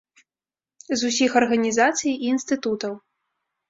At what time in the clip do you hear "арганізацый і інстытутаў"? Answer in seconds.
1.43-2.93